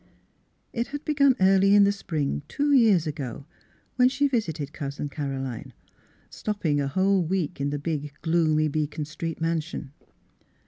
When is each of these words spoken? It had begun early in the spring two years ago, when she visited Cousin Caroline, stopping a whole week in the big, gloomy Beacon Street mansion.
It 0.73 0.87
had 0.87 1.05
begun 1.05 1.35
early 1.39 1.75
in 1.75 1.83
the 1.83 1.91
spring 1.91 2.41
two 2.47 2.71
years 2.73 3.05
ago, 3.05 3.45
when 3.97 4.09
she 4.09 4.27
visited 4.27 4.73
Cousin 4.73 5.09
Caroline, 5.09 5.73
stopping 6.27 6.81
a 6.81 6.87
whole 6.87 7.21
week 7.23 7.61
in 7.61 7.69
the 7.69 7.77
big, 7.77 8.11
gloomy 8.23 8.67
Beacon 8.67 9.05
Street 9.05 9.39
mansion. 9.39 9.91